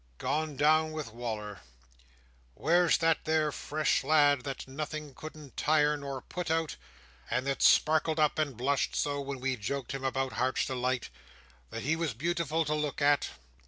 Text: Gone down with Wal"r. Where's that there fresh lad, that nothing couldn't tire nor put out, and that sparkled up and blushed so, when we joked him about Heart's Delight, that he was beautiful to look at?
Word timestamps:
Gone 0.17 0.57
down 0.57 0.93
with 0.93 1.13
Wal"r. 1.13 1.61
Where's 2.55 2.97
that 2.97 3.23
there 3.25 3.51
fresh 3.51 4.03
lad, 4.03 4.43
that 4.45 4.67
nothing 4.67 5.13
couldn't 5.13 5.55
tire 5.57 5.95
nor 5.95 6.21
put 6.23 6.49
out, 6.49 6.75
and 7.29 7.45
that 7.45 7.61
sparkled 7.61 8.19
up 8.19 8.39
and 8.39 8.57
blushed 8.57 8.95
so, 8.95 9.21
when 9.21 9.39
we 9.39 9.57
joked 9.57 9.91
him 9.91 10.03
about 10.03 10.33
Heart's 10.33 10.65
Delight, 10.65 11.11
that 11.69 11.83
he 11.83 11.95
was 11.95 12.15
beautiful 12.15 12.65
to 12.65 12.73
look 12.73 12.99
at? 12.99 13.29